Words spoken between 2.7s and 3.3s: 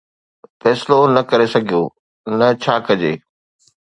ڪجي.